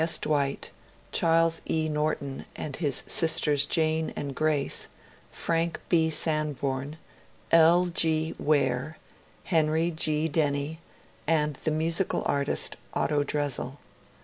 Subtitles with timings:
[0.03, 0.17] S.
[0.17, 0.71] Dwight,
[1.11, 1.87] Charles E.
[1.87, 4.87] Norton and his sisters Jane and Gb*ace,
[5.31, 6.09] Frank B.
[6.09, 6.97] Sanborn,
[7.51, 7.85] L.
[7.85, 8.33] G.
[8.39, 8.97] Ware,
[9.43, 10.27] Henry G.
[10.27, 10.79] Denny,
[11.27, 13.77] and the musical artist Otto Dresel.